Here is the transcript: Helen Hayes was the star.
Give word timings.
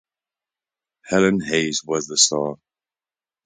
Helen 1.05 1.39
Hayes 1.41 1.83
was 1.85 2.07
the 2.07 2.17
star. 2.17 2.55